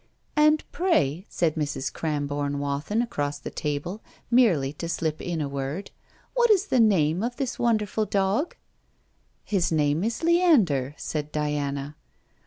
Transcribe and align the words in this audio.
'And 0.35 0.63
pray,' 0.71 1.27
said 1.29 1.53
Mrs. 1.53 1.93
Cramborne 1.93 2.57
Wathin 2.57 3.03
across 3.03 3.37
the 3.37 3.51
table, 3.51 4.01
merely 4.31 4.73
to 4.73 4.89
slip 4.89 5.21
in 5.21 5.41
a 5.41 5.47
word, 5.47 5.91
'what 6.33 6.49
is 6.49 6.65
the 6.65 6.79
name 6.79 7.21
of 7.21 7.35
this 7.35 7.59
wonderful 7.59 8.05
dog?' 8.07 8.55
'His 9.43 9.71
name 9.71 10.03
is 10.03 10.23
Leander,' 10.23 10.95
said 10.97 11.31
Diana. 11.31 11.95